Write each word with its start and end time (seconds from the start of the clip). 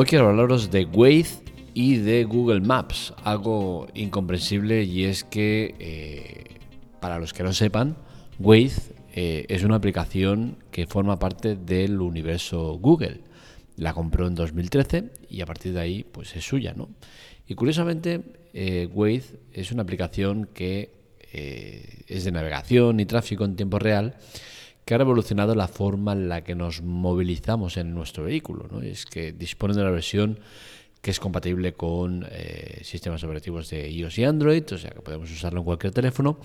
Hoy 0.00 0.06
quiero 0.06 0.28
hablaros 0.28 0.70
de 0.70 0.84
Waze 0.84 1.42
y 1.74 1.96
de 1.96 2.22
Google 2.22 2.60
Maps, 2.60 3.12
algo 3.24 3.88
incomprensible 3.94 4.84
y 4.84 5.02
es 5.02 5.24
que, 5.24 5.74
eh, 5.80 6.60
para 7.00 7.18
los 7.18 7.32
que 7.32 7.42
no 7.42 7.52
sepan, 7.52 7.96
Waze 8.38 8.94
eh, 9.12 9.44
es 9.48 9.64
una 9.64 9.74
aplicación 9.74 10.62
que 10.70 10.86
forma 10.86 11.18
parte 11.18 11.56
del 11.56 12.00
universo 12.00 12.78
Google. 12.80 13.22
La 13.74 13.92
compró 13.92 14.28
en 14.28 14.36
2013 14.36 15.10
y 15.30 15.40
a 15.40 15.46
partir 15.46 15.72
de 15.72 15.80
ahí 15.80 16.04
pues 16.04 16.36
es 16.36 16.44
suya, 16.44 16.74
¿no? 16.76 16.90
Y 17.48 17.56
curiosamente, 17.56 18.22
eh, 18.54 18.88
Waze 18.94 19.40
es 19.52 19.72
una 19.72 19.82
aplicación 19.82 20.48
que 20.54 20.92
es 21.32 22.22
de 22.24 22.30
navegación 22.30 23.00
y 23.00 23.04
tráfico 23.04 23.44
en 23.44 23.56
tiempo 23.56 23.80
real 23.80 24.14
que 24.88 24.94
ha 24.94 24.98
revolucionado 24.98 25.54
la 25.54 25.68
forma 25.68 26.14
en 26.14 26.30
la 26.30 26.42
que 26.42 26.54
nos 26.54 26.80
movilizamos 26.80 27.76
en 27.76 27.92
nuestro 27.92 28.24
vehículo. 28.24 28.68
¿no? 28.70 28.80
Es 28.80 29.04
que 29.04 29.32
dispone 29.32 29.74
de 29.74 29.82
una 29.82 29.90
versión 29.90 30.38
que 31.02 31.10
es 31.10 31.20
compatible 31.20 31.74
con 31.74 32.24
eh, 32.30 32.80
sistemas 32.84 33.22
operativos 33.22 33.68
de 33.68 33.90
iOS 33.90 34.18
y 34.18 34.24
Android, 34.24 34.64
o 34.72 34.78
sea 34.78 34.88
que 34.88 35.02
podemos 35.02 35.30
usarlo 35.30 35.58
en 35.58 35.66
cualquier 35.66 35.92
teléfono, 35.92 36.38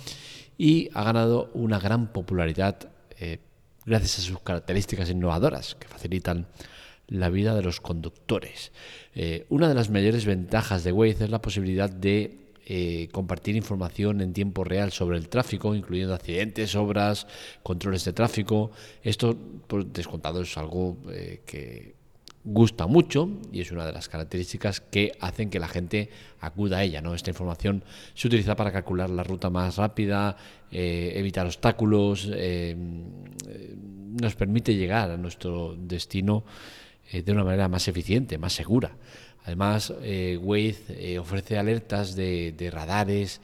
y 0.57 0.89
ha 0.93 1.05
ganado 1.05 1.51
una 1.53 1.79
gran 1.79 2.11
popularidad 2.11 2.91
eh, 3.17 3.39
gracias 3.85 4.19
a 4.19 4.21
sus 4.23 4.41
características 4.41 5.09
innovadoras 5.09 5.75
que 5.75 5.87
facilitan 5.87 6.47
la 7.07 7.29
vida 7.29 7.55
de 7.55 7.61
los 7.61 7.79
conductores. 7.79 8.73
Eh, 9.15 9.45
una 9.47 9.69
de 9.69 9.75
las 9.75 9.89
mayores 9.89 10.25
ventajas 10.25 10.83
de 10.83 10.91
Waze 10.91 11.23
es 11.23 11.29
la 11.29 11.41
posibilidad 11.41 11.89
de 11.89 12.42
eh, 12.65 13.09
compartir 13.11 13.57
información 13.57 14.21
en 14.21 14.31
tiempo 14.31 14.63
real 14.63 14.93
sobre 14.93 15.17
el 15.17 15.27
tráfico, 15.27 15.75
incluyendo 15.75 16.13
accidentes, 16.13 16.75
obras, 16.75 17.27
controles 17.61 18.05
de 18.05 18.13
tráfico. 18.13 18.71
Esto, 19.01 19.35
por 19.67 19.85
descontado, 19.85 20.41
es 20.41 20.57
algo 20.57 20.97
eh, 21.09 21.41
que 21.45 21.95
gusta 22.45 22.87
mucho 22.87 23.29
y 23.51 23.59
es 23.59 23.71
una 23.71 23.85
de 23.85 23.91
las 23.91 24.07
características 24.07 24.79
que 24.79 25.11
hacen 25.19 25.49
que 25.49 25.59
la 25.59 25.67
gente 25.67 26.09
acuda 26.39 26.77
a 26.77 26.83
ella. 26.83 27.01
¿no? 27.01 27.15
Esta 27.15 27.31
información 27.31 27.83
se 28.13 28.27
utiliza 28.27 28.55
para 28.55 28.71
calcular 28.71 29.09
la 29.09 29.23
ruta 29.23 29.49
más 29.49 29.75
rápida, 29.75 30.37
eh, 30.71 31.11
evitar 31.15 31.45
obstáculos, 31.45 32.29
nos 34.21 34.35
permite 34.35 34.75
llegar 34.75 35.11
a 35.11 35.17
nuestro 35.17 35.75
destino 35.75 36.45
de 37.11 37.31
una 37.31 37.43
manera 37.43 37.67
más 37.67 37.87
eficiente, 37.87 38.37
más 38.37 38.53
segura. 38.53 38.95
Además, 39.45 39.93
eh, 40.01 40.37
Waze 40.41 40.83
eh, 40.89 41.19
ofrece 41.19 41.57
alertas 41.57 42.15
de, 42.15 42.69
radares 42.71 43.41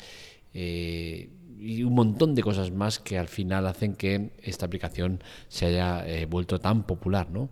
eh, 0.54 1.30
y 1.60 1.84
un 1.84 1.94
montón 1.94 2.36
de 2.36 2.42
cosas 2.42 2.72
más 2.72 3.00
que 3.00 3.18
al 3.18 3.28
final 3.28 3.68
hacen 3.68 3.96
que 3.96 4.30
esta 4.42 4.66
aplicación 4.66 5.22
se 5.50 5.66
haya 5.66 6.26
vuelto 6.28 6.60
tan 6.60 6.84
popular. 6.84 7.30
¿no? 7.30 7.50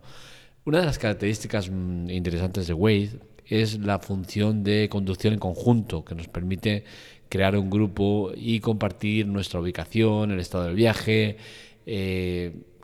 Una 0.64 0.80
de 0.80 0.86
las 0.86 0.98
características 0.98 1.70
mm, 1.70 2.08
interesantes 2.10 2.66
de 2.66 2.72
Waze 2.72 3.18
es 3.44 3.78
la 3.78 3.98
función 3.98 4.64
de 4.64 4.88
conducción 4.90 5.34
en 5.34 5.40
conjunto, 5.40 6.04
que 6.04 6.14
nos 6.14 6.28
permite 6.28 6.84
crear 7.28 7.56
un 7.56 7.68
grupo 7.68 8.32
y 8.34 8.60
compartir 8.60 9.26
nuestra 9.26 9.60
ubicación, 9.60 10.30
el 10.30 10.40
estado 10.40 10.64
del 10.64 10.74
viaje, 10.74 11.36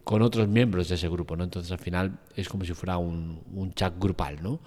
con 0.04 0.22
otros 0.22 0.48
miembros 0.48 0.88
de 0.88 0.94
ese 0.96 1.08
grupo, 1.08 1.36
¿no? 1.36 1.44
Entonces 1.44 1.72
al 1.72 1.78
final 1.78 2.18
es 2.36 2.48
como 2.48 2.64
si 2.64 2.74
fuera 2.74 2.98
un, 2.98 3.40
un 3.54 3.72
chat 3.72 3.94
grupal, 3.98 4.42
¿no? 4.42 4.60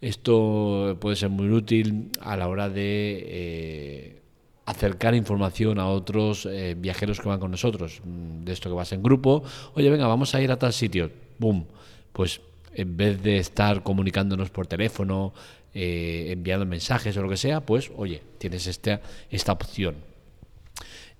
Esto 0.00 0.96
puede 1.00 1.16
ser 1.16 1.28
muy 1.28 1.50
útil 1.50 2.10
a 2.20 2.36
la 2.36 2.48
hora 2.48 2.68
de 2.68 3.24
eh, 3.26 4.22
acercar 4.64 5.14
información 5.14 5.78
a 5.78 5.88
otros 5.88 6.46
eh, 6.46 6.74
viajeros 6.76 7.20
que 7.20 7.28
van 7.28 7.38
con 7.38 7.50
nosotros. 7.50 8.00
Mm, 8.04 8.44
de 8.44 8.52
esto 8.52 8.68
que 8.70 8.74
vas 8.74 8.92
en 8.92 9.02
grupo, 9.02 9.44
oye, 9.74 9.90
venga, 9.90 10.06
vamos 10.06 10.34
a 10.34 10.40
ir 10.40 10.50
a 10.50 10.58
tal 10.58 10.72
sitio. 10.72 11.10
¡Bum! 11.38 11.64
Pues 12.12 12.40
en 12.74 12.96
vez 12.96 13.22
de 13.22 13.38
estar 13.38 13.82
comunicándonos 13.82 14.50
por 14.50 14.66
teléfono, 14.66 15.34
eh, 15.74 16.28
enviando 16.30 16.64
mensajes 16.66 17.16
o 17.16 17.22
lo 17.22 17.28
que 17.28 17.36
sea, 17.36 17.60
pues 17.60 17.90
oye, 17.96 18.22
tienes 18.38 18.66
esta, 18.66 19.00
esta 19.30 19.52
opción. 19.52 20.09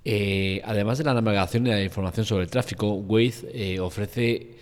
Eh, 0.04 0.62
además 0.64 0.98
de 0.98 1.04
la 1.04 1.14
navegación 1.14 1.66
y 1.66 1.70
la 1.70 1.82
información 1.82 2.24
sobre 2.24 2.44
el 2.44 2.50
tráfico, 2.50 2.94
Waze 2.94 3.48
eh, 3.52 3.80
ofrece 3.80 4.56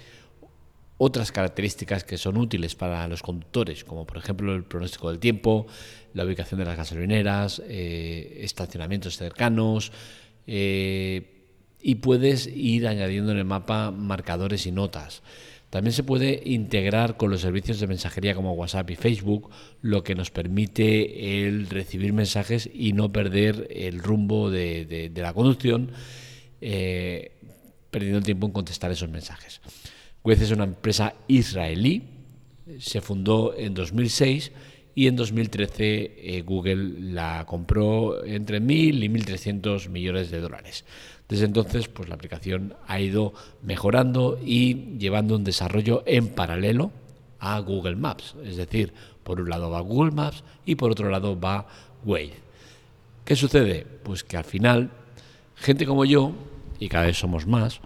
otras 0.97 1.31
características 1.31 2.03
que 2.03 2.19
son 2.19 2.37
útiles 2.37 2.75
para 2.75 3.07
los 3.07 3.23
conductores, 3.23 3.85
como 3.85 4.05
por 4.05 4.19
ejemplo 4.19 4.55
el 4.55 4.65
pronóstico 4.65 5.11
del 5.11 5.21
tiempo, 5.21 5.67
la 6.15 6.25
ubicación 6.25 6.59
de 6.59 6.67
las 6.67 6.77
gasolineras, 6.77 7.63
eh, 7.67 8.41
estacionamientos 8.41 9.17
cercanos, 9.17 9.93
y 11.81 11.97
puedes 11.97 12.47
ir 12.47 12.87
añadiendo 12.87 13.33
en 13.33 13.39
el 13.39 13.45
mapa 13.45 13.91
marcadores 13.91 14.67
y 14.67 14.73
notas. 14.73 15.23
También 15.71 15.93
se 15.93 16.03
puede 16.03 16.41
integrar 16.47 17.19
con 17.19 17.31
los 17.31 17.43
servicios 17.43 17.79
de 17.79 17.87
mensajería 17.87 18.35
como 18.35 18.55
WhatsApp 18.55 18.91
y 18.91 18.97
Facebook, 18.97 19.51
lo 19.83 20.03
que 20.03 20.15
nos 20.15 20.31
permite 20.31 21.47
el 21.47 21.69
recibir 21.69 22.15
mensajes 22.15 22.71
y 22.73 22.95
no 22.95 23.13
perder 23.13 23.69
el 23.71 23.99
rumbo 23.99 24.51
de, 24.51 25.13
la 25.15 25.35
conducción, 25.35 25.91
eh, 26.63 27.33
perdiendo 27.91 28.23
tiempo 28.23 28.47
en 28.47 28.53
contestar 28.53 28.91
esos 28.91 29.11
mensajes. 29.11 29.61
Waze 30.25 30.45
es 30.45 30.51
una 30.53 30.65
empresa 30.65 31.15
israelí, 31.29 32.03
se 32.79 33.03
fundó 33.03 33.55
en 33.57 33.75
2006 33.75 34.53
y 34.95 35.07
en 35.07 35.17
2013 35.17 36.37
eh, 36.37 36.43
Google 36.43 37.13
la 37.13 37.45
compró 37.47 38.25
entre 38.25 38.61
1.000 38.61 39.05
y 39.05 39.09
1.300 39.09 39.89
millones 39.89 40.31
de 40.31 40.41
dólares. 40.41 40.85
Desde 41.29 41.45
entonces, 41.45 41.89
pues 41.89 42.09
la 42.09 42.15
aplicación 42.15 42.75
ha 42.87 43.01
ido 43.01 43.35
mejorando 43.63 44.41
y 44.43 44.97
llevando 44.99 45.37
un 45.37 45.45
desarrollo 45.45 46.03
en 46.07 46.29
paralelo 46.29 46.91
a 47.39 47.59
Google 47.61 47.97
Maps. 47.97 48.35
Es 48.45 48.57
decir, 48.57 48.93
por 49.23 49.41
un 49.41 49.51
lado 49.51 49.71
va 49.71 49.81
Google 49.81 50.13
Maps 50.13 50.43
y 50.65 50.75
por 50.75 50.91
otro 50.91 51.11
lado 51.11 51.39
va 51.39 51.67
Waze. 52.05 52.41
¿Qué 53.25 53.37
sucede? 53.37 53.87
Pues 54.03 54.25
que 54.25 54.39
al 54.39 54.45
final, 54.45 54.91
gente 55.55 55.85
como 55.85 56.07
yo, 56.07 56.33
y 56.81 56.89
cada 56.89 57.07
vez 57.07 57.19
somos 57.19 57.47
más, 57.47 57.81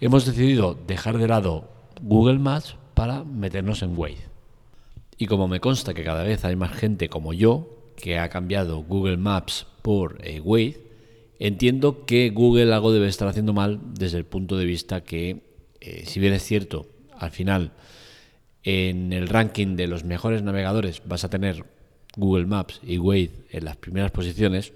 hemos 0.00 0.24
decidido 0.24 0.78
dejar 0.86 1.18
de 1.18 1.26
lado 1.26 1.68
Google 2.00 2.38
Maps 2.38 2.76
para 2.94 3.24
meternos 3.24 3.82
en 3.82 3.98
Waze. 3.98 4.28
Y 5.18 5.26
como 5.26 5.48
me 5.48 5.60
consta 5.60 5.94
que 5.94 6.04
cada 6.04 6.22
vez 6.22 6.44
hay 6.44 6.56
más 6.56 6.72
gente 6.72 7.08
como 7.08 7.32
yo 7.32 7.92
que 7.96 8.18
ha 8.18 8.28
cambiado 8.28 8.78
Google 8.82 9.16
Maps 9.16 9.66
por 9.82 10.18
eh, 10.24 10.40
Waze, 10.40 10.88
Entiendo 11.38 12.04
que 12.04 12.30
Google 12.30 12.72
algo 12.74 12.92
debe 12.92 13.06
estar 13.06 13.28
haciendo 13.28 13.52
mal 13.52 13.80
desde 13.94 14.18
el 14.18 14.24
punto 14.24 14.56
de 14.56 14.64
vista 14.64 15.02
que, 15.02 15.42
eh, 15.80 16.02
si 16.04 16.18
bien 16.18 16.32
es 16.32 16.42
cierto, 16.42 16.86
al 17.16 17.30
final 17.30 17.72
en 18.64 19.12
el 19.12 19.28
ranking 19.28 19.76
de 19.76 19.86
los 19.86 20.04
mejores 20.04 20.42
navegadores 20.42 21.00
vas 21.06 21.22
a 21.22 21.30
tener 21.30 21.64
Google 22.16 22.46
Maps 22.46 22.80
y 22.82 22.98
Waze 22.98 23.30
en 23.50 23.64
las 23.64 23.76
primeras 23.76 24.10
posiciones, 24.10 24.72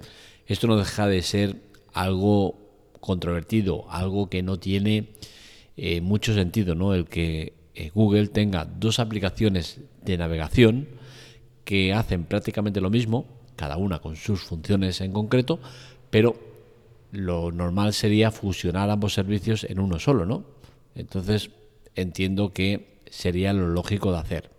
esto 0.46 0.68
no 0.68 0.76
deja 0.76 1.08
de 1.08 1.22
ser 1.22 1.56
algo 1.92 2.56
controvertido, 3.00 3.90
algo 3.90 4.30
que 4.30 4.44
no 4.44 4.60
tiene 4.60 5.08
eh, 5.76 6.00
mucho 6.00 6.32
sentido, 6.32 6.76
¿no? 6.76 6.94
El 6.94 7.06
que 7.06 7.54
eh, 7.74 7.90
Google 7.94 8.28
tenga 8.28 8.64
dos 8.64 8.98
aplicaciones 8.98 9.80
de 10.04 10.18
navegación 10.18 10.88
que 11.64 11.92
hacen 11.92 12.24
prácticamente 12.24 12.80
lo 12.80 12.90
mismo, 12.90 13.26
cada 13.56 13.76
una 13.76 14.00
con 14.00 14.16
sus 14.16 14.42
funciones 14.42 15.00
en 15.00 15.12
concreto, 15.12 15.60
pero 16.10 16.36
lo 17.12 17.52
normal 17.52 17.92
sería 17.92 18.30
fusionar 18.30 18.90
ambos 18.90 19.14
servicios 19.14 19.64
en 19.64 19.78
uno 19.78 19.98
solo, 19.98 20.26
¿no? 20.26 20.44
Entonces 20.94 21.50
entiendo 21.94 22.52
que 22.52 23.00
sería 23.10 23.52
lo 23.52 23.68
lógico 23.68 24.12
de 24.12 24.18
hacer. 24.18 24.50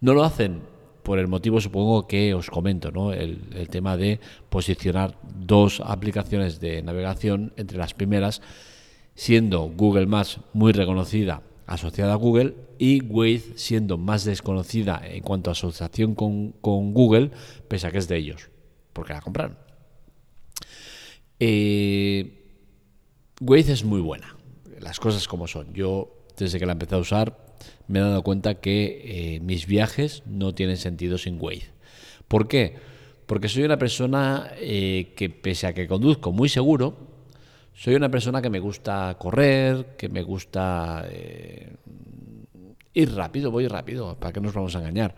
No 0.00 0.14
lo 0.14 0.24
hacen 0.24 0.62
por 1.02 1.18
el 1.18 1.28
motivo, 1.28 1.60
supongo, 1.60 2.06
que 2.06 2.34
os 2.34 2.50
comento, 2.50 2.90
¿no? 2.90 3.12
El, 3.12 3.40
el 3.54 3.68
tema 3.68 3.96
de 3.96 4.20
posicionar 4.48 5.18
dos 5.22 5.80
aplicaciones 5.84 6.60
de 6.60 6.82
navegación 6.82 7.52
entre 7.56 7.78
las 7.78 7.94
primeras, 7.94 8.42
siendo 9.14 9.62
Google 9.62 10.06
Maps 10.06 10.40
muy 10.52 10.72
reconocida 10.72 11.42
asociada 11.66 12.12
a 12.12 12.16
Google 12.16 12.54
y 12.78 13.02
Waze 13.02 13.56
siendo 13.56 13.98
más 13.98 14.24
desconocida 14.24 15.00
en 15.04 15.22
cuanto 15.22 15.50
a 15.50 15.52
asociación 15.52 16.14
con, 16.14 16.52
con 16.60 16.92
Google, 16.92 17.30
pese 17.68 17.86
a 17.86 17.92
que 17.92 17.98
es 17.98 18.08
de 18.08 18.16
ellos, 18.16 18.50
porque 18.92 19.12
la 19.12 19.20
compraron. 19.20 19.56
Eh, 21.40 22.42
Waze 23.40 23.72
es 23.72 23.84
muy 23.84 24.00
buena, 24.00 24.36
las 24.80 25.00
cosas 25.00 25.26
como 25.26 25.46
son. 25.46 25.72
Yo, 25.74 26.24
desde 26.36 26.58
que 26.58 26.66
la 26.66 26.72
empecé 26.72 26.94
a 26.94 26.98
usar, 26.98 27.56
me 27.88 27.98
he 27.98 28.02
dado 28.02 28.22
cuenta 28.22 28.60
que 28.60 29.34
eh, 29.36 29.40
mis 29.40 29.66
viajes 29.66 30.22
no 30.26 30.54
tienen 30.54 30.76
sentido 30.76 31.18
sin 31.18 31.40
Waze. 31.40 31.70
¿Por 32.28 32.48
qué? 32.48 32.76
Porque 33.26 33.48
soy 33.48 33.64
una 33.64 33.78
persona 33.78 34.50
eh, 34.58 35.12
que, 35.16 35.30
pese 35.30 35.66
a 35.66 35.72
que 35.72 35.88
conduzco 35.88 36.32
muy 36.32 36.48
seguro, 36.48 37.13
soy 37.74 37.96
una 37.96 38.08
persona 38.08 38.40
que 38.40 38.50
me 38.50 38.60
gusta 38.60 39.16
correr, 39.18 39.96
que 39.96 40.08
me 40.08 40.22
gusta 40.22 41.04
eh, 41.08 41.74
ir 42.94 43.14
rápido, 43.14 43.50
voy 43.50 43.66
rápido, 43.66 44.16
¿para 44.16 44.32
qué 44.32 44.40
nos 44.40 44.54
vamos 44.54 44.74
a 44.76 44.78
engañar? 44.78 45.14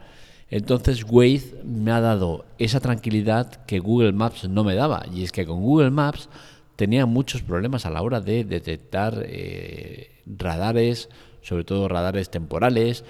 Entonces 0.48 1.04
Waze 1.08 1.54
me 1.64 1.90
ha 1.90 2.00
dado 2.00 2.46
esa 2.58 2.80
tranquilidad 2.80 3.64
que 3.66 3.78
Google 3.78 4.12
Maps 4.12 4.48
no 4.48 4.64
me 4.64 4.74
daba. 4.74 5.04
Y 5.12 5.22
es 5.22 5.32
que 5.32 5.44
con 5.44 5.60
Google 5.60 5.90
Maps 5.90 6.28
tenía 6.76 7.04
muchos 7.04 7.42
problemas 7.42 7.84
a 7.84 7.90
la 7.90 8.02
hora 8.02 8.20
de 8.20 8.44
detectar 8.44 9.22
eh, 9.26 10.22
radares, 10.26 11.08
sobre 11.42 11.64
todo 11.64 11.88
radares 11.88 12.30
temporales. 12.30 13.04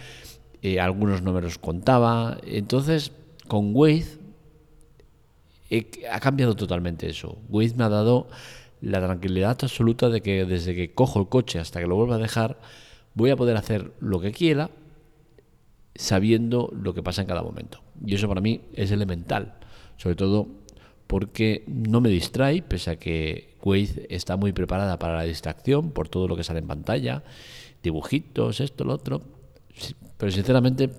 eh, 0.63 0.81
algunos 0.81 1.23
no 1.23 1.33
me 1.33 1.43
los 1.43 1.59
contaba. 1.59 2.39
Entonces, 2.47 3.13
con 3.47 3.71
Waze 3.75 4.19
ha 6.11 6.21
cambiado 6.21 6.57
totalmente 6.57 7.09
eso. 7.09 7.39
Waze 7.49 7.75
me 7.77 7.85
ha 7.85 7.89
dado 7.89 8.29
la 8.87 9.01
tranquilidad 9.01 9.59
absoluta 9.63 10.09
de 10.09 10.21
que 10.21 10.45
desde 10.45 10.75
que 10.75 10.95
cojo 10.95 11.21
el 11.21 11.29
coche 11.29 11.59
hasta 11.59 11.81
que 11.81 11.87
lo 11.87 11.97
vuelva 11.97 12.17
a 12.17 12.19
dejar, 12.19 12.59
voy 13.15 13.31
a 13.31 13.37
poder 13.37 13.57
hacer 13.57 13.93
lo 14.01 14.21
que 14.21 14.33
quiera 14.33 14.71
sabiendo 15.95 16.71
lo 16.73 16.95
que 16.95 17.03
pasa 17.03 17.23
en 17.23 17.29
cada 17.29 17.43
momento. 17.43 17.81
Y 18.05 18.15
eso 18.15 18.29
para 18.29 18.41
mí 18.41 18.61
es 18.75 18.93
elemental, 18.93 19.55
sobre 19.97 20.15
todo 20.15 20.47
porque 21.07 21.65
no 21.67 22.01
me 22.01 22.09
distrae, 22.09 22.63
pese 22.63 22.91
a 22.91 22.97
que 22.97 23.57
Waze 23.63 24.07
está 24.11 24.37
muy 24.37 24.53
preparada 24.53 24.99
para 24.99 25.17
la 25.17 25.23
distracción 25.23 25.91
por 25.91 26.09
todo 26.09 26.29
lo 26.29 26.37
que 26.37 26.45
sale 26.45 26.61
en 26.61 26.67
pantalla, 26.67 27.25
dibujitos, 27.83 28.61
esto, 28.61 28.85
lo 28.85 28.95
otro. 28.95 29.23
Pero 30.17 30.33
sinceramente 30.33 30.91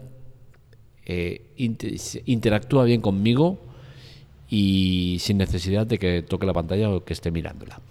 eh, 1.06 1.54
interactúa 2.26 2.84
bien 2.84 3.02
conmigo 3.02 3.60
y 4.50 5.18
sin 5.20 5.38
necesidad 5.38 5.86
de 5.86 6.00
que 6.00 6.22
toque 6.22 6.46
la 6.46 6.54
pantalla 6.54 6.90
o 6.90 7.04
que 7.04 7.14
esté 7.14 7.32
mirándola. 7.32 7.82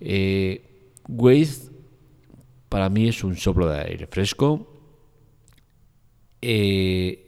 Eh, 0.00 0.62
Waze 1.08 1.70
para 2.68 2.88
mí 2.88 3.08
es 3.08 3.24
un 3.24 3.36
soplo 3.36 3.68
de 3.68 3.80
aire 3.80 4.06
fresco. 4.06 4.68
Eh, 6.42 7.24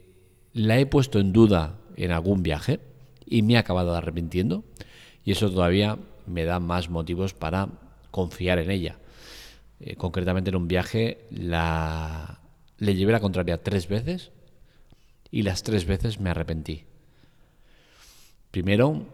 la 0.53 0.79
he 0.79 0.85
puesto 0.85 1.19
en 1.19 1.33
duda 1.33 1.79
en 1.95 2.11
algún 2.11 2.43
viaje 2.43 2.79
y 3.25 3.41
me 3.41 3.53
he 3.53 3.57
acabado 3.57 3.95
arrepintiendo 3.95 4.63
y 5.23 5.31
eso 5.31 5.49
todavía 5.49 5.97
me 6.27 6.45
da 6.45 6.59
más 6.59 6.89
motivos 6.89 7.33
para 7.33 7.69
confiar 8.11 8.59
en 8.59 8.71
ella. 8.71 8.97
Eh, 9.79 9.95
concretamente 9.95 10.49
en 10.49 10.55
un 10.57 10.67
viaje 10.67 11.25
la, 11.31 12.41
le 12.77 12.95
llevé 12.95 13.11
la 13.11 13.19
contraria 13.19 13.63
tres 13.63 13.87
veces 13.87 14.31
y 15.31 15.41
las 15.43 15.63
tres 15.63 15.85
veces 15.85 16.19
me 16.19 16.29
arrepentí. 16.29 16.83
Primero, 18.51 19.05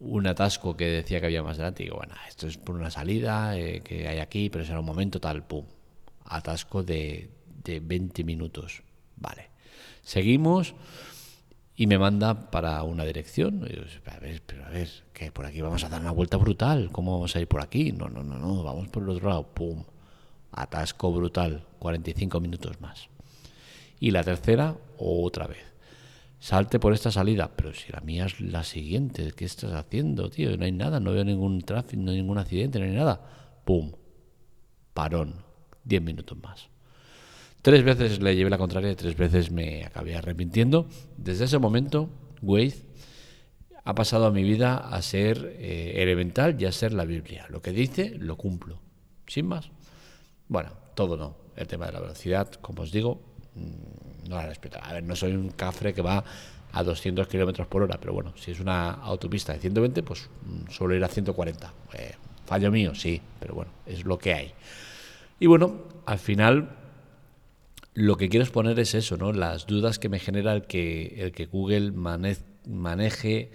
un 0.00 0.26
atasco 0.26 0.76
que 0.76 0.86
decía 0.86 1.20
que 1.20 1.26
había 1.26 1.42
más 1.42 1.58
delante. 1.58 1.82
Digo, 1.82 1.96
bueno, 1.96 2.14
esto 2.26 2.46
es 2.46 2.56
por 2.56 2.74
una 2.74 2.90
salida 2.90 3.56
eh, 3.58 3.82
que 3.82 4.08
hay 4.08 4.18
aquí, 4.18 4.48
pero 4.48 4.64
será 4.64 4.80
un 4.80 4.86
momento 4.86 5.20
tal, 5.20 5.46
pum. 5.46 5.66
Atasco 6.24 6.82
de, 6.82 7.30
de 7.62 7.80
20 7.80 8.24
minutos. 8.24 8.82
Vale. 9.16 9.50
Seguimos 10.02 10.74
y 11.76 11.86
me 11.86 11.98
manda 11.98 12.50
para 12.50 12.82
una 12.84 13.04
dirección. 13.04 13.68
Y 13.68 14.08
a 14.10 14.18
ver, 14.18 14.42
pero 14.46 14.64
a 14.64 14.70
ver, 14.70 14.88
que 15.12 15.30
por 15.30 15.44
aquí 15.44 15.60
vamos 15.60 15.84
a 15.84 15.90
dar 15.90 16.00
una 16.00 16.10
vuelta 16.10 16.38
brutal. 16.38 16.90
¿Cómo 16.92 17.12
vamos 17.12 17.36
a 17.36 17.40
ir 17.40 17.48
por 17.48 17.60
aquí? 17.60 17.92
No, 17.92 18.08
no, 18.08 18.22
no, 18.22 18.38
no, 18.38 18.62
vamos 18.62 18.88
por 18.88 19.02
el 19.02 19.10
otro 19.10 19.28
lado. 19.28 19.46
Pum. 19.48 19.84
Atasco 20.52 21.12
brutal. 21.12 21.64
45 21.78 22.40
minutos 22.40 22.80
más. 22.80 23.08
Y 24.00 24.10
la 24.10 24.24
tercera, 24.24 24.74
otra 24.98 25.46
vez 25.46 25.75
salte 26.46 26.78
por 26.78 26.92
esta 26.92 27.10
salida. 27.10 27.50
Pero 27.56 27.74
si 27.74 27.90
la 27.90 28.00
mía 28.00 28.26
es 28.26 28.40
la 28.40 28.62
siguiente, 28.62 29.32
¿qué 29.34 29.44
estás 29.44 29.72
haciendo, 29.72 30.30
tío? 30.30 30.56
No 30.56 30.64
hay 30.64 30.70
nada, 30.70 31.00
no 31.00 31.12
veo 31.12 31.24
ningún 31.24 31.62
tráfico, 31.62 32.00
no 32.00 32.12
hay 32.12 32.18
ningún 32.18 32.38
accidente, 32.38 32.78
no 32.78 32.84
hay 32.84 32.92
nada. 32.92 33.20
¡Pum! 33.64 33.92
Parón. 34.94 35.42
Diez 35.82 36.02
minutos 36.02 36.38
más. 36.40 36.68
Tres 37.62 37.82
veces 37.82 38.22
le 38.22 38.36
llevé 38.36 38.48
la 38.48 38.58
contraria 38.58 38.92
y 38.92 38.94
tres 38.94 39.16
veces 39.16 39.50
me 39.50 39.84
acabé 39.84 40.14
arrepintiendo. 40.14 40.86
Desde 41.16 41.46
ese 41.46 41.58
momento, 41.58 42.08
Waze 42.42 42.84
ha 43.82 43.94
pasado 43.96 44.26
a 44.26 44.30
mi 44.30 44.44
vida 44.44 44.76
a 44.76 45.02
ser 45.02 45.56
eh, 45.58 45.94
elemental 45.96 46.60
y 46.60 46.66
a 46.66 46.72
ser 46.72 46.92
la 46.92 47.04
Biblia. 47.04 47.46
Lo 47.48 47.60
que 47.60 47.72
dice, 47.72 48.14
lo 48.18 48.36
cumplo. 48.36 48.78
Sin 49.26 49.46
más. 49.46 49.70
Bueno, 50.46 50.70
todo 50.94 51.16
no. 51.16 51.36
El 51.56 51.66
tema 51.66 51.86
de 51.86 51.92
la 51.92 52.00
velocidad, 52.00 52.52
como 52.60 52.82
os 52.82 52.92
digo, 52.92 53.35
no 54.28 54.36
la 54.36 54.46
respeto. 54.46 54.78
A 54.82 54.92
ver, 54.92 55.02
no 55.02 55.16
soy 55.16 55.32
un 55.32 55.50
cafre 55.50 55.94
que 55.94 56.02
va 56.02 56.24
a 56.72 56.82
200 56.82 57.26
kilómetros 57.28 57.66
por 57.66 57.82
hora, 57.82 57.98
pero 58.00 58.12
bueno, 58.12 58.32
si 58.36 58.50
es 58.50 58.60
una 58.60 58.90
autopista 58.90 59.52
de 59.52 59.60
120, 59.60 60.02
pues 60.02 60.28
mm, 60.44 60.70
suelo 60.70 60.94
ir 60.94 61.04
a 61.04 61.08
140. 61.08 61.72
Eh, 61.94 62.14
fallo 62.44 62.70
mío, 62.70 62.94
sí, 62.94 63.20
pero 63.40 63.54
bueno, 63.54 63.70
es 63.86 64.04
lo 64.04 64.18
que 64.18 64.34
hay. 64.34 64.52
Y 65.40 65.46
bueno, 65.46 65.82
al 66.04 66.18
final 66.18 66.70
lo 67.94 68.16
que 68.16 68.28
quiero 68.28 68.44
exponer 68.44 68.78
es 68.78 68.94
eso, 68.94 69.16
¿no? 69.16 69.32
Las 69.32 69.66
dudas 69.66 69.98
que 69.98 70.08
me 70.08 70.18
genera 70.18 70.52
el 70.52 70.62
que, 70.62 71.14
el 71.18 71.32
que 71.32 71.46
Google 71.46 71.92
maneje 71.92 73.50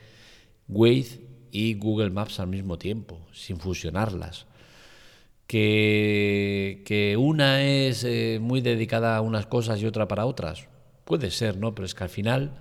Waze 0.67 1.19
y 1.51 1.75
Google 1.75 2.09
Maps 2.09 2.39
al 2.39 2.47
mismo 2.47 2.77
tiempo, 2.77 3.19
sin 3.33 3.57
fusionarlas 3.57 4.47
que, 5.51 7.17
una 7.19 7.61
es 7.61 8.05
eh, 8.05 8.39
muy 8.41 8.61
dedicada 8.61 9.17
a 9.17 9.21
unas 9.21 9.47
cosas 9.47 9.81
y 9.81 9.85
otra 9.85 10.07
para 10.07 10.25
otras. 10.25 10.67
Puede 11.03 11.29
ser, 11.29 11.57
¿no? 11.57 11.75
Pero 11.75 11.85
es 11.85 11.93
que 11.93 12.05
al 12.05 12.09
final 12.09 12.53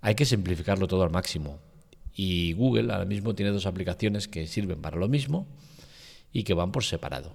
hay 0.00 0.14
que 0.14 0.24
simplificarlo 0.24 0.86
todo 0.86 1.02
al 1.02 1.10
máximo. 1.10 1.58
Y 2.14 2.52
Google 2.52 2.92
ahora 2.92 3.06
mismo 3.06 3.34
tiene 3.34 3.50
dos 3.50 3.66
aplicaciones 3.66 4.28
que 4.28 4.46
sirven 4.46 4.80
para 4.80 4.98
lo 4.98 5.08
mismo 5.08 5.48
y 6.32 6.44
que 6.44 6.54
van 6.54 6.70
por 6.70 6.84
separado. 6.84 7.34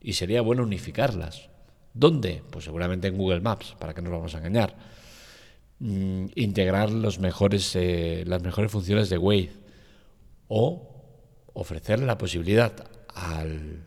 Y 0.00 0.14
sería 0.14 0.40
bueno 0.40 0.64
unificarlas. 0.64 1.48
¿Dónde? 1.94 2.42
Pues 2.50 2.64
seguramente 2.64 3.06
en 3.06 3.16
Google 3.16 3.40
Maps, 3.40 3.76
para 3.78 3.94
que 3.94 4.02
nos 4.02 4.10
vamos 4.10 4.34
a 4.34 4.38
engañar. 4.38 4.76
Mm, 5.78 6.26
integrar 6.34 6.90
los 6.90 7.20
mejores, 7.20 7.76
eh, 7.76 8.24
las 8.26 8.42
mejores 8.42 8.72
funciones 8.72 9.08
de 9.08 9.18
Waze. 9.18 9.52
O 10.48 11.44
ofrecerle 11.52 12.06
la 12.06 12.18
posibilidad 12.18 12.72
al 13.14 13.86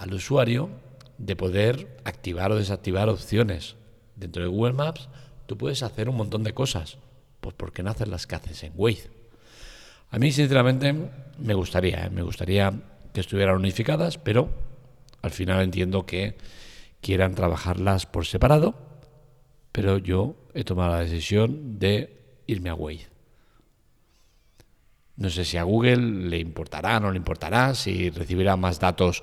al 0.00 0.14
usuario 0.14 0.70
de 1.18 1.36
poder 1.36 2.00
activar 2.04 2.50
o 2.50 2.56
desactivar 2.56 3.10
opciones. 3.10 3.76
Dentro 4.16 4.42
de 4.42 4.48
Google 4.48 4.72
Maps 4.72 5.10
tú 5.44 5.58
puedes 5.58 5.82
hacer 5.82 6.08
un 6.08 6.16
montón 6.16 6.42
de 6.42 6.54
cosas. 6.54 6.96
Pues 7.42 7.54
¿por 7.54 7.72
qué 7.72 7.82
no 7.82 7.90
hacer 7.90 8.08
las 8.08 8.26
que 8.26 8.34
haces 8.34 8.62
en 8.64 8.72
Waze? 8.76 9.10
A 10.10 10.18
mí, 10.18 10.32
sinceramente, 10.32 10.94
me 11.38 11.54
gustaría, 11.54 12.06
¿eh? 12.06 12.10
me 12.10 12.22
gustaría 12.22 12.72
que 13.12 13.20
estuvieran 13.20 13.56
unificadas, 13.56 14.16
pero 14.16 14.48
al 15.20 15.32
final 15.32 15.62
entiendo 15.62 16.06
que 16.06 16.38
quieran 17.02 17.34
trabajarlas 17.34 18.06
por 18.06 18.24
separado, 18.24 18.74
pero 19.70 19.98
yo 19.98 20.34
he 20.54 20.64
tomado 20.64 20.92
la 20.92 21.00
decisión 21.00 21.78
de 21.78 22.42
irme 22.46 22.70
a 22.70 22.74
Waze. 22.74 23.08
No 25.16 25.28
sé 25.28 25.44
si 25.44 25.58
a 25.58 25.64
Google 25.64 25.98
le 26.30 26.38
importará, 26.38 26.98
no 27.00 27.10
le 27.10 27.18
importará, 27.18 27.74
si 27.74 28.08
recibirá 28.08 28.56
más 28.56 28.80
datos 28.80 29.22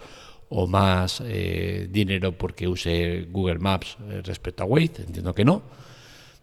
o 0.50 0.68
más 0.68 1.22
eh, 1.26 1.88
dinero 1.90 2.38
porque 2.38 2.68
use 2.68 3.28
Google 3.30 3.60
Maps 3.60 3.98
eh, 4.10 4.22
respecto 4.24 4.64
a 4.64 4.66
Waze, 4.66 5.04
entiendo 5.06 5.34
que 5.34 5.46
no. 5.46 5.62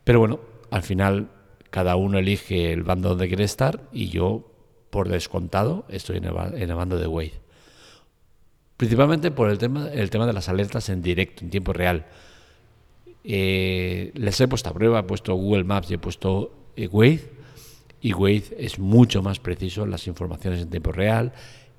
Pero 0.05 0.19
bueno, 0.19 0.41
al 0.71 0.83
final 0.83 1.31
cada 1.71 1.97
uno 1.97 2.19
elige 2.19 2.73
el 2.73 2.83
bando 2.83 3.11
donde 3.11 3.29
quiere 3.29 3.45
estar 3.45 3.89
y 3.93 4.09
yo, 4.09 4.51
por 4.91 5.09
descontado, 5.09 5.87
estoy 5.89 6.19
en 6.19 6.25
el, 6.25 6.75
bando 6.75 6.99
de 6.99 7.07
Waze. 7.07 7.41
Principalmente 8.77 9.31
por 9.31 9.51
el 9.51 9.59
tema, 9.59 9.89
el 9.89 10.11
tema 10.11 10.27
de 10.27 10.33
las 10.33 10.49
alertas 10.49 10.89
en 10.89 11.01
directo, 11.01 11.45
en 11.45 11.51
tiempo 11.51 11.73
real. 11.73 12.07
Eh, 13.27 14.13
les 14.15 14.39
he 14.41 14.47
puesto 14.47 14.69
a 14.69 14.75
prueba, 14.75 15.01
he 15.01 15.03
puesto 15.05 15.35
Google 15.35 15.65
Maps 15.65 15.91
y 15.91 15.95
he 15.95 15.99
puesto 15.99 16.53
Waze. 16.91 17.31
Y 18.03 18.13
Waze 18.13 18.55
es 18.59 18.79
mucho 18.79 19.23
más 19.23 19.39
preciso 19.39 19.85
en 19.85 19.91
las 19.91 20.07
informaciones 20.07 20.61
en 20.61 20.69
tiempo 20.69 20.93
real 20.93 21.33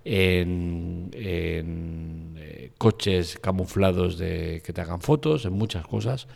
en, 0.06 1.10
eh, 1.14 2.72
coches 2.78 3.38
camuflados 3.42 4.18
de 4.18 4.62
que 4.64 4.72
te 4.72 4.82
hagan 4.82 5.02
fotos, 5.02 5.46
en 5.46 5.54
muchas 5.54 5.86
cosas. 5.88 6.28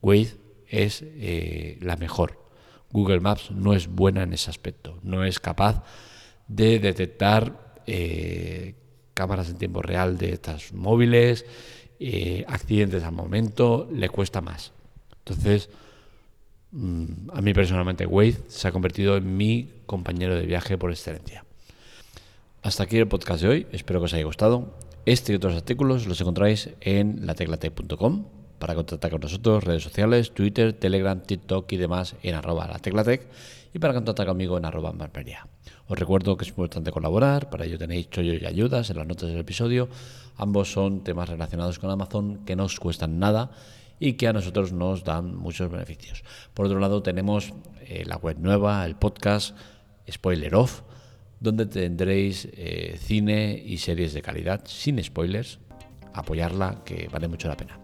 Waze 0.00 0.36
es 0.66 1.04
eh, 1.04 1.78
la 1.80 1.96
mejor. 1.96 2.42
Google 2.90 3.20
Maps 3.20 3.50
no 3.50 3.74
es 3.74 3.86
buena 3.86 4.22
en 4.22 4.32
ese 4.32 4.48
aspecto, 4.48 4.98
no 5.02 5.24
es 5.24 5.38
capaz 5.38 5.84
de 6.48 6.78
detectar 6.78 7.76
eh, 7.86 8.74
cámaras 9.12 9.50
en 9.50 9.58
tiempo 9.58 9.82
real 9.82 10.16
de 10.16 10.32
estas 10.32 10.72
móviles, 10.72 11.44
accidentes 12.46 13.02
al 13.02 13.12
momento, 13.12 13.88
le 13.92 14.08
cuesta 14.08 14.40
más. 14.40 14.72
Entonces, 15.18 15.68
mm, 16.70 17.30
a 17.34 17.42
mí 17.42 17.52
personalmente 17.52 18.06
Waze 18.06 18.40
se 18.46 18.68
ha 18.68 18.72
convertido 18.72 19.16
en 19.16 19.36
mi 19.36 19.68
compañero 19.84 20.34
de 20.36 20.46
viaje 20.46 20.78
por 20.78 20.90
excelencia. 20.90 21.44
Hasta 22.60 22.82
aquí 22.82 22.96
el 22.98 23.06
podcast 23.06 23.42
de 23.42 23.48
hoy, 23.48 23.66
espero 23.70 24.00
que 24.00 24.06
os 24.06 24.14
haya 24.14 24.24
gustado. 24.24 24.74
Este 25.06 25.32
y 25.32 25.36
otros 25.36 25.54
artículos 25.54 26.06
los 26.08 26.20
encontráis 26.20 26.70
en 26.80 27.24
lateclatec.com 27.24 28.26
para 28.58 28.74
contactar 28.74 29.12
con 29.12 29.20
nosotros, 29.20 29.62
redes 29.62 29.84
sociales, 29.84 30.34
Twitter, 30.34 30.72
Telegram, 30.72 31.22
TikTok 31.22 31.70
y 31.72 31.76
demás 31.76 32.16
en 32.22 32.34
arroba 32.34 32.66
lateclatec 32.66 33.28
y 33.72 33.78
para 33.78 33.94
contactar 33.94 34.26
conmigo 34.26 34.58
en 34.58 34.64
arroba 34.64 34.92
marperia. 34.92 35.46
Os 35.86 35.96
recuerdo 35.96 36.36
que 36.36 36.44
es 36.44 36.48
importante 36.48 36.90
colaborar, 36.90 37.48
para 37.48 37.64
ello 37.64 37.78
tenéis 37.78 38.10
chollo 38.10 38.34
y 38.34 38.44
ayudas 38.44 38.90
en 38.90 38.96
las 38.96 39.06
notas 39.06 39.28
del 39.28 39.38
episodio. 39.38 39.88
Ambos 40.36 40.72
son 40.72 41.04
temas 41.04 41.28
relacionados 41.28 41.78
con 41.78 41.90
Amazon 41.90 42.44
que 42.44 42.56
no 42.56 42.64
os 42.64 42.80
cuestan 42.80 43.20
nada 43.20 43.52
y 44.00 44.14
que 44.14 44.26
a 44.26 44.32
nosotros 44.32 44.72
nos 44.72 45.04
dan 45.04 45.36
muchos 45.36 45.70
beneficios. 45.70 46.24
Por 46.54 46.66
otro 46.66 46.80
lado 46.80 47.04
tenemos 47.04 47.54
eh, 47.82 48.02
la 48.04 48.16
web 48.16 48.36
nueva, 48.40 48.84
el 48.84 48.96
podcast 48.96 49.56
Spoiler 50.10 50.56
Off, 50.56 50.82
donde 51.40 51.66
tendréis 51.66 52.48
eh, 52.52 52.98
cine 53.00 53.62
y 53.64 53.78
series 53.78 54.12
de 54.12 54.22
calidad, 54.22 54.62
sin 54.66 55.02
spoilers, 55.02 55.58
apoyarla, 56.14 56.82
que 56.84 57.08
vale 57.08 57.28
mucho 57.28 57.48
la 57.48 57.56
pena. 57.56 57.78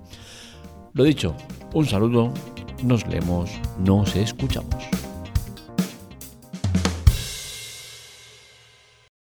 Lo 0.93 1.05
dicho, 1.05 1.37
un 1.73 1.87
saludo, 1.87 2.33
nos 2.83 3.07
leemos, 3.07 3.51
nos 3.79 4.15
escuchamos. 4.17 5.04